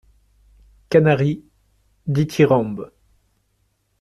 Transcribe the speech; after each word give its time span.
=Canaris.= 0.89 1.43
Dithyrambe. 2.07 2.91